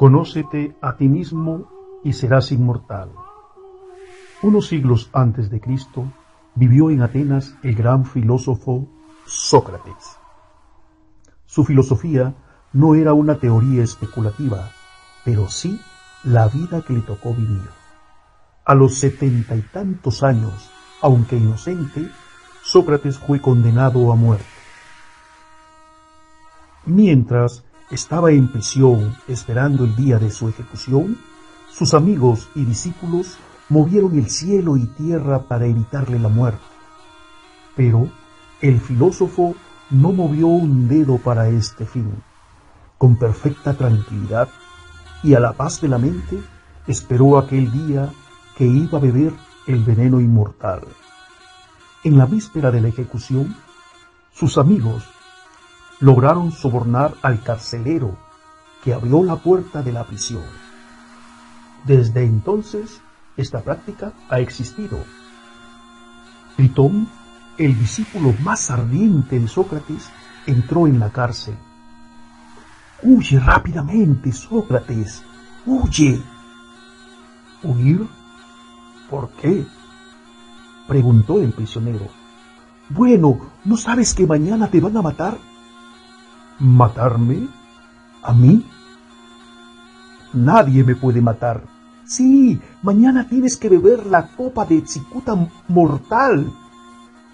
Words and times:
Conócete 0.00 0.74
a 0.80 0.96
ti 0.96 1.08
mismo 1.08 1.68
y 2.02 2.14
serás 2.14 2.52
inmortal. 2.52 3.12
Unos 4.40 4.68
siglos 4.68 5.10
antes 5.12 5.50
de 5.50 5.60
Cristo 5.60 6.10
vivió 6.54 6.88
en 6.88 7.02
Atenas 7.02 7.54
el 7.62 7.74
gran 7.74 8.06
filósofo 8.06 8.88
Sócrates. 9.26 10.16
Su 11.44 11.66
filosofía 11.66 12.34
no 12.72 12.94
era 12.94 13.12
una 13.12 13.40
teoría 13.40 13.82
especulativa, 13.82 14.70
pero 15.22 15.50
sí 15.50 15.78
la 16.24 16.48
vida 16.48 16.80
que 16.80 16.94
le 16.94 17.02
tocó 17.02 17.34
vivir. 17.34 17.68
A 18.64 18.74
los 18.74 18.94
setenta 18.94 19.54
y 19.54 19.60
tantos 19.60 20.22
años, 20.22 20.70
aunque 21.02 21.36
inocente, 21.36 22.10
Sócrates 22.62 23.18
fue 23.18 23.42
condenado 23.42 24.10
a 24.14 24.16
muerte. 24.16 24.46
Mientras 26.86 27.66
estaba 27.90 28.30
en 28.30 28.48
prisión 28.48 29.16
esperando 29.26 29.84
el 29.84 29.96
día 29.96 30.18
de 30.18 30.30
su 30.30 30.48
ejecución, 30.48 31.18
sus 31.70 31.94
amigos 31.94 32.48
y 32.54 32.64
discípulos 32.64 33.36
movieron 33.68 34.18
el 34.18 34.28
cielo 34.28 34.76
y 34.76 34.86
tierra 34.86 35.42
para 35.42 35.66
evitarle 35.66 36.18
la 36.18 36.28
muerte. 36.28 36.60
Pero 37.76 38.08
el 38.60 38.80
filósofo 38.80 39.54
no 39.90 40.12
movió 40.12 40.46
un 40.46 40.88
dedo 40.88 41.18
para 41.18 41.48
este 41.48 41.86
fin. 41.86 42.22
Con 42.98 43.16
perfecta 43.16 43.74
tranquilidad 43.74 44.48
y 45.22 45.34
a 45.34 45.40
la 45.40 45.52
paz 45.52 45.80
de 45.80 45.88
la 45.88 45.98
mente, 45.98 46.40
esperó 46.86 47.38
aquel 47.38 47.70
día 47.70 48.10
que 48.56 48.66
iba 48.66 48.98
a 48.98 49.00
beber 49.00 49.32
el 49.66 49.82
veneno 49.84 50.20
inmortal. 50.20 50.82
En 52.04 52.18
la 52.18 52.26
víspera 52.26 52.70
de 52.70 52.80
la 52.80 52.88
ejecución, 52.88 53.56
sus 54.32 54.58
amigos 54.58 55.04
lograron 56.00 56.50
sobornar 56.50 57.14
al 57.22 57.42
carcelero 57.42 58.16
que 58.82 58.94
abrió 58.94 59.22
la 59.22 59.36
puerta 59.36 59.82
de 59.82 59.92
la 59.92 60.04
prisión. 60.04 60.44
Desde 61.84 62.24
entonces, 62.24 63.00
esta 63.36 63.60
práctica 63.60 64.12
ha 64.28 64.40
existido. 64.40 64.98
Tritón, 66.56 67.08
el 67.58 67.78
discípulo 67.78 68.34
más 68.42 68.70
ardiente 68.70 69.38
de 69.38 69.48
Sócrates, 69.48 70.10
entró 70.46 70.86
en 70.86 70.98
la 70.98 71.10
cárcel. 71.10 71.56
Huye 73.02 73.38
rápidamente, 73.38 74.32
Sócrates, 74.32 75.22
huye. 75.66 76.20
¿Huir? 77.62 78.06
¿Por 79.10 79.30
qué? 79.32 79.66
preguntó 80.88 81.40
el 81.40 81.52
prisionero. 81.52 82.08
Bueno, 82.88 83.38
¿no 83.64 83.76
sabes 83.76 84.14
que 84.14 84.26
mañana 84.26 84.68
te 84.68 84.80
van 84.80 84.96
a 84.96 85.02
matar? 85.02 85.38
¿Matarme? 86.60 87.48
¿A 88.22 88.34
mí? 88.34 88.64
Nadie 90.34 90.84
me 90.84 90.94
puede 90.94 91.22
matar. 91.22 91.62
Sí, 92.04 92.60
mañana 92.82 93.26
tienes 93.26 93.56
que 93.56 93.68
beber 93.68 94.04
la 94.06 94.26
copa 94.28 94.66
de 94.66 94.86
cicuta 94.86 95.34
mortal, 95.68 96.52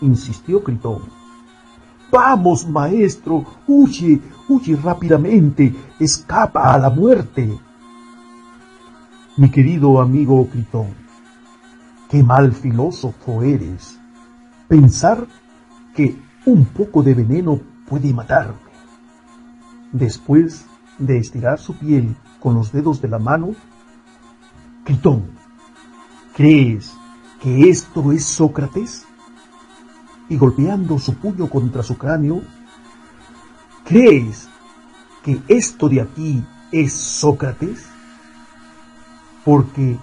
insistió 0.00 0.62
Critón. 0.62 1.02
Vamos, 2.12 2.68
maestro, 2.68 3.44
huye, 3.66 4.20
huye 4.48 4.76
rápidamente, 4.76 5.74
escapa 5.98 6.72
a 6.72 6.78
la 6.78 6.90
muerte. 6.90 7.58
Mi 9.36 9.50
querido 9.50 10.00
amigo 10.00 10.46
Critón, 10.48 10.94
qué 12.08 12.22
mal 12.22 12.52
filósofo 12.52 13.42
eres. 13.42 13.98
Pensar 14.68 15.26
que 15.94 16.16
un 16.46 16.66
poco 16.66 17.02
de 17.02 17.14
veneno 17.14 17.58
puede 17.88 18.12
matarme. 18.14 18.67
Después 19.92 20.66
de 20.98 21.18
estirar 21.18 21.58
su 21.58 21.74
piel 21.74 22.14
con 22.40 22.54
los 22.54 22.72
dedos 22.72 23.00
de 23.00 23.08
la 23.08 23.18
mano, 23.18 23.54
Critón, 24.84 25.30
¿crees 26.34 26.94
que 27.40 27.70
esto 27.70 28.12
es 28.12 28.24
Sócrates? 28.24 29.06
Y 30.28 30.36
golpeando 30.36 30.98
su 30.98 31.14
puño 31.14 31.48
contra 31.48 31.82
su 31.82 31.96
cráneo, 31.96 32.42
¿crees 33.84 34.48
que 35.22 35.40
esto 35.48 35.88
de 35.88 36.02
aquí 36.02 36.44
es 36.70 36.92
Sócrates? 36.92 37.86
Porque 39.42 39.96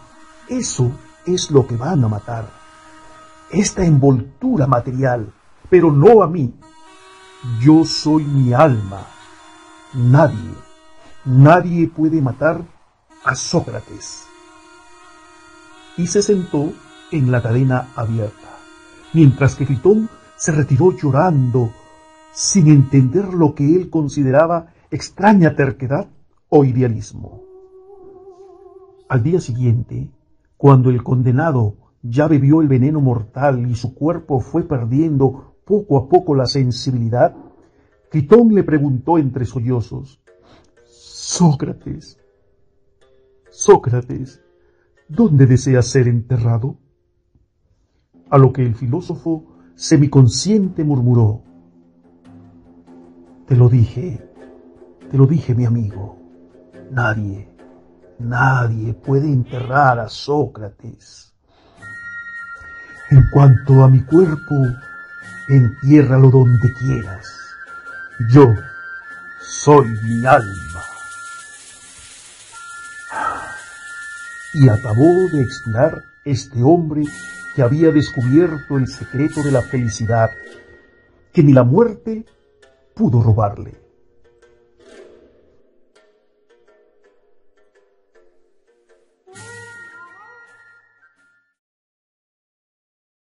eso 0.49 0.91
es 1.27 1.51
lo 1.51 1.67
que 1.67 1.77
van 1.77 2.03
a 2.03 2.07
matar. 2.07 2.49
Esta 3.51 3.85
envoltura 3.85 4.65
material, 4.65 5.31
pero 5.69 5.91
no 5.91 6.23
a 6.23 6.27
mí. 6.27 6.55
Yo 7.61 7.85
soy 7.85 8.23
mi 8.23 8.51
alma 8.51 9.05
Nadie, 9.95 10.51
nadie 11.23 11.87
puede 11.87 12.21
matar 12.21 12.61
a 13.23 13.33
Sócrates. 13.33 14.25
Y 15.95 16.07
se 16.07 16.21
sentó 16.21 16.73
en 17.13 17.31
la 17.31 17.41
cadena 17.41 17.87
abierta, 17.95 18.49
mientras 19.13 19.55
que 19.55 19.65
Critón 19.65 20.09
se 20.35 20.51
retiró 20.51 20.91
llorando, 20.91 21.71
sin 22.33 22.67
entender 22.67 23.33
lo 23.33 23.55
que 23.55 23.73
él 23.73 23.89
consideraba 23.89 24.73
extraña 24.91 25.55
terquedad 25.55 26.09
o 26.49 26.65
idealismo. 26.65 27.43
Al 29.07 29.23
día 29.23 29.39
siguiente, 29.39 30.11
cuando 30.57 30.89
el 30.89 31.03
condenado 31.03 31.77
ya 32.01 32.27
bebió 32.27 32.59
el 32.59 32.67
veneno 32.67 32.99
mortal 32.99 33.71
y 33.71 33.75
su 33.75 33.95
cuerpo 33.95 34.41
fue 34.41 34.63
perdiendo 34.63 35.55
poco 35.65 35.97
a 35.97 36.09
poco 36.09 36.35
la 36.35 36.47
sensibilidad, 36.47 37.33
Critón 38.15 38.55
le 38.55 38.63
preguntó 38.63 39.17
entre 39.17 39.43
sollozos, 39.43 40.21
Sócrates, 40.85 42.17
Sócrates, 43.49 44.41
¿dónde 45.09 45.45
deseas 45.45 45.87
ser 45.87 46.07
enterrado? 46.07 46.77
A 48.29 48.37
lo 48.37 48.53
que 48.53 48.61
el 48.61 48.73
filósofo 48.73 49.43
semiconsciente 49.75 50.85
murmuró, 50.85 51.43
Te 53.47 53.57
lo 53.57 53.67
dije, 53.67 54.25
te 55.11 55.17
lo 55.17 55.27
dije 55.27 55.53
mi 55.53 55.65
amigo, 55.65 56.17
nadie, 56.91 57.49
nadie 58.17 58.93
puede 58.93 59.27
enterrar 59.27 59.99
a 59.99 60.07
Sócrates. 60.07 61.35
En 63.11 63.25
cuanto 63.33 63.83
a 63.83 63.89
mi 63.89 64.05
cuerpo, 64.05 64.55
entiérralo 65.49 66.31
donde 66.31 66.71
quieras 66.79 67.44
yo 68.29 68.55
soy 69.41 69.87
mi 70.03 70.25
alma. 70.25 70.83
Y 74.53 74.69
acabó 74.69 75.27
de 75.31 75.41
expirar 75.41 76.01
este 76.23 76.63
hombre 76.63 77.03
que 77.55 77.61
había 77.61 77.91
descubierto 77.91 78.77
el 78.77 78.87
secreto 78.87 79.43
de 79.43 79.51
la 79.51 79.61
felicidad, 79.61 80.29
que 81.33 81.43
ni 81.43 81.53
la 81.53 81.63
muerte 81.63 82.25
pudo 82.93 83.21
robarle. 83.21 83.84